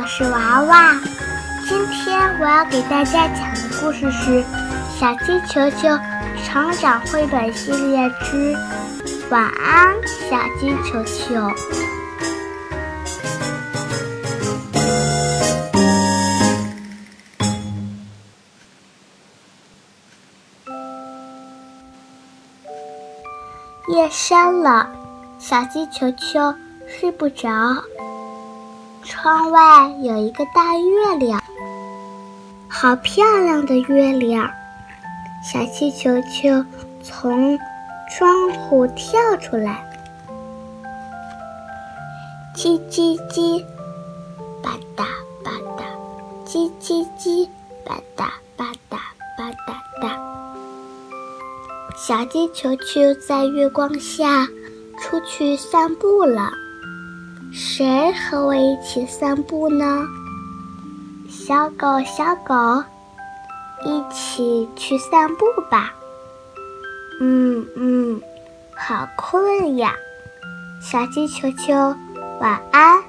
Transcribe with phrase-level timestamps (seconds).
[0.00, 0.94] 我是娃娃。
[1.68, 4.30] 今天我要给大家讲的故事是
[4.96, 5.88] 《小鸡球球
[6.44, 8.56] 成长绘本系列之
[9.28, 11.34] 晚安，小鸡球球》。
[23.88, 24.88] 夜深了，
[25.40, 26.54] 小鸡球球
[26.86, 27.48] 睡不着。
[29.08, 31.42] 窗外有一个大月亮，
[32.68, 34.50] 好漂亮的月亮！
[35.42, 36.62] 小气球球
[37.02, 37.58] 从
[38.10, 39.82] 窗户跳出来，
[42.54, 43.64] 叽叽叽，
[44.62, 45.04] 吧嗒
[45.42, 45.84] 吧嗒，
[46.46, 47.48] 叽叽叽，
[47.86, 48.26] 吧嗒
[48.58, 48.98] 吧嗒
[49.38, 49.72] 吧嗒
[50.02, 50.18] 嗒。
[51.96, 54.46] 小鸡球球在月光下
[55.00, 56.52] 出去散步了。
[57.60, 60.06] 谁和我一起散步呢？
[61.28, 62.54] 小狗，小狗，
[63.84, 65.92] 一起去散步吧。
[67.20, 68.22] 嗯嗯，
[68.76, 69.92] 好困呀。
[70.80, 71.74] 小鸡球球，
[72.40, 73.02] 晚安。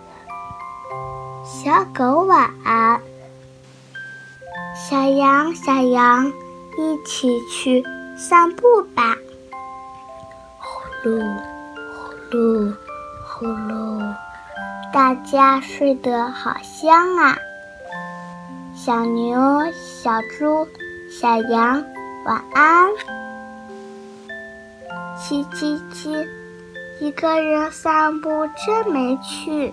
[1.45, 2.99] 小狗晚安。
[4.75, 6.25] 小羊，小羊，
[6.75, 7.83] 一起去
[8.17, 9.15] 散步吧。
[10.57, 11.37] 呼噜，
[11.93, 12.73] 呼噜，
[13.27, 14.15] 呼噜。
[14.91, 17.37] 大家睡得好香啊！
[18.75, 19.39] 小牛、
[19.71, 20.67] 小猪、
[21.11, 21.83] 小羊，
[22.25, 22.89] 晚安。
[25.21, 26.27] 叽叽叽，
[26.99, 29.71] 一个人散步真没趣。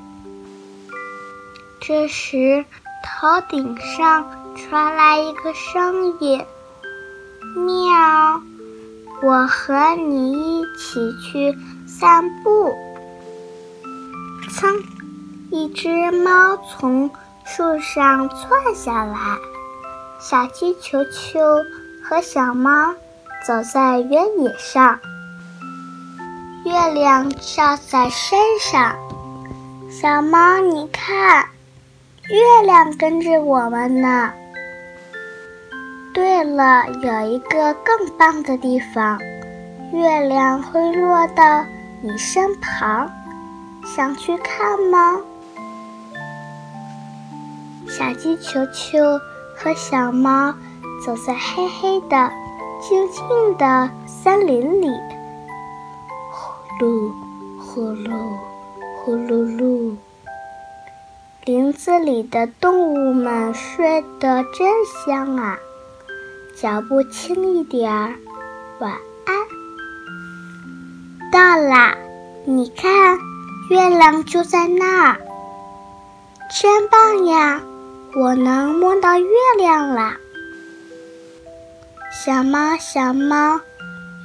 [1.81, 2.67] 这时，
[3.03, 6.45] 头顶上传来一个声音
[7.57, 8.43] ：“喵，
[9.23, 11.57] 我和你一起去
[11.87, 12.75] 散步。”
[14.53, 14.96] 噌。
[15.53, 17.09] 一只猫从
[17.45, 19.17] 树上窜下来，
[20.19, 21.39] 小鸡球球
[22.03, 22.95] 和小猫
[23.47, 24.99] 走在原野上，
[26.65, 28.97] 月亮照在身上。
[29.89, 31.47] 小猫，你看，
[32.29, 34.33] 月亮跟着我们呢。
[36.13, 39.21] 对了，有一个更棒的地方，
[39.93, 41.65] 月亮会落到
[42.03, 43.09] 你身旁，
[43.85, 45.21] 想去看吗？
[47.97, 48.99] 小鸡球球
[49.57, 50.53] 和小猫
[51.03, 52.31] 走在黑黑的、
[52.79, 54.89] 静静的森林里，
[56.31, 57.11] 呼噜
[57.59, 58.11] 呼噜
[58.99, 59.97] 呼噜噜。
[61.47, 65.57] 林子里的动物们睡得真香啊！
[66.55, 68.13] 脚步轻一点儿，
[68.79, 68.93] 晚
[69.25, 69.37] 安。
[71.33, 71.97] 到啦，
[72.45, 73.19] 你看，
[73.71, 75.17] 月亮就在那儿，
[76.61, 77.63] 真棒呀！
[78.19, 79.29] 我能摸到月
[79.59, 80.17] 亮啦，
[82.11, 83.61] 小猫小猫，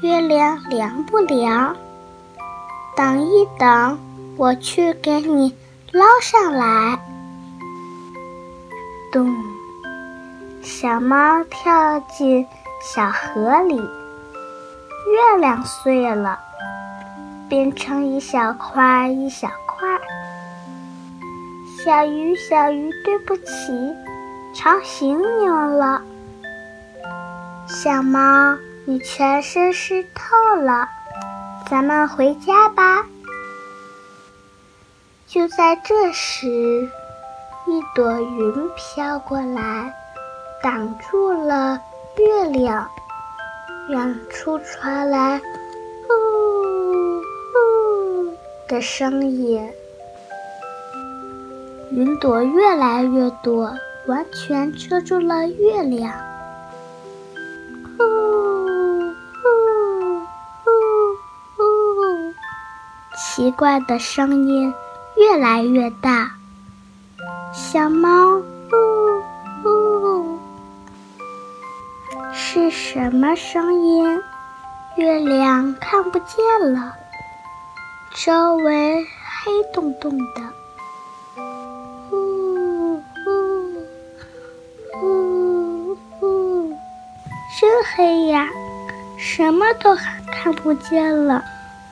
[0.02, 1.76] 月亮凉不凉？
[2.96, 4.00] 等一等，
[4.38, 5.54] 我去给你
[5.92, 6.98] 捞上来。
[9.12, 9.36] 咚，
[10.62, 12.48] 小猫跳进
[12.82, 16.40] 小河里，月亮碎了，
[17.50, 19.71] 变成一小块一小块。
[21.84, 23.96] 小鱼，小鱼，对不起，
[24.54, 26.00] 吵醒你们了。
[27.68, 28.56] 小猫，
[28.86, 30.88] 你全身湿透了，
[31.68, 33.04] 咱们回家吧。
[35.26, 36.48] 就在这时，
[37.66, 39.92] 一朵云飘过来，
[40.62, 41.82] 挡住了
[42.16, 42.88] 月亮。
[43.90, 45.42] 远处传来
[46.08, 48.38] “呜呜”
[48.70, 49.68] 的声音。
[51.94, 53.76] 云朵越来越多，
[54.08, 56.14] 完全遮住了月亮。
[57.98, 58.04] 呼
[59.36, 59.44] 呼
[60.64, 60.72] 呼
[61.58, 62.34] 呼！
[63.18, 64.74] 奇怪的声音
[65.18, 66.32] 越来越大。
[67.52, 68.44] 小猫，呜
[69.66, 70.40] 呜！
[72.32, 74.22] 是什么声音？
[74.96, 76.94] 月亮看不见了，
[78.16, 79.06] 周围
[79.44, 80.61] 黑洞洞的。
[87.96, 88.48] 黑呀，
[89.18, 89.96] 什么都
[90.32, 91.44] 看不见了。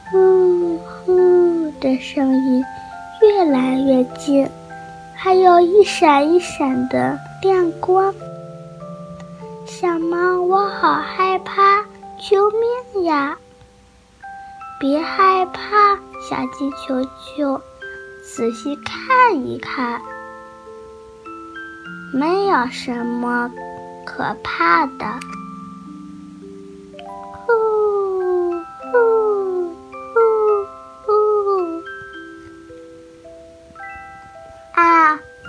[0.10, 2.64] 呼呼的声音
[3.22, 4.50] 越来越近，
[5.16, 8.14] 还有一闪一闪的亮光。
[9.66, 11.84] 小猫，我好害怕，
[12.18, 12.50] 救
[12.94, 13.38] 命呀！
[14.80, 15.96] 别害怕，
[16.30, 17.62] 小鸡球球，
[18.24, 20.00] 仔细看一看，
[22.14, 23.52] 没有什么
[24.06, 25.06] 可怕的。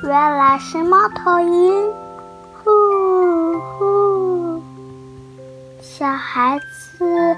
[0.02, 1.93] 原来是猫头鹰！
[2.64, 2.70] 呼
[3.79, 4.62] 呼！
[5.81, 7.37] 小孩子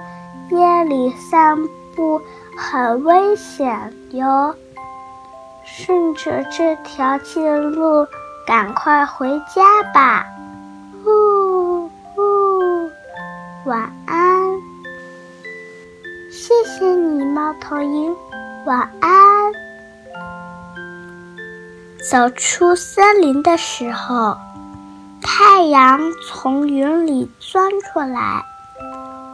[0.50, 1.58] 夜里散
[1.96, 2.20] 步
[2.56, 4.54] 很危险哟，
[5.64, 8.06] 顺着这条近路。
[8.44, 10.26] 赶快回家吧，
[11.04, 12.22] 呼呼，
[13.64, 14.60] 晚安。
[16.30, 18.16] 谢谢你，猫头鹰，
[18.66, 19.21] 晚安。
[22.10, 24.36] 走出森林的时候，
[25.22, 28.44] 太阳从云里钻出来，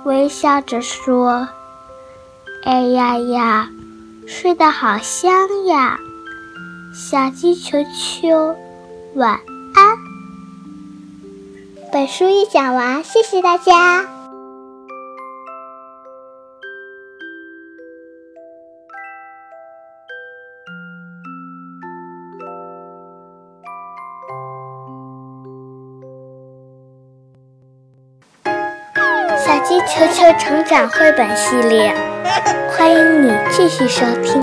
[0.05, 1.49] 微笑着说
[2.65, 3.70] ：“哎呀呀，
[4.26, 5.99] 睡得好香呀，
[6.94, 8.55] 小鸡球球。”
[9.17, 9.41] 晚
[9.75, 9.97] 安。
[11.91, 14.18] 本书已讲完，谢谢大家。
[29.69, 31.94] 鸡球球成长绘本系列，
[32.70, 34.43] 欢迎你继续收听。